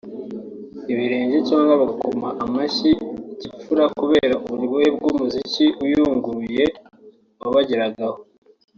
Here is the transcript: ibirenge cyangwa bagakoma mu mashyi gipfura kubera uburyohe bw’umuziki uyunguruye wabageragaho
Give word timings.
ibirenge 0.91 1.37
cyangwa 1.49 1.73
bagakoma 1.81 2.27
mu 2.39 2.47
mashyi 2.57 2.89
gipfura 3.41 3.83
kubera 3.99 4.35
uburyohe 4.45 4.87
bw’umuziki 4.95 5.65
uyunguruye 5.83 6.65
wabageragaho 7.41 8.19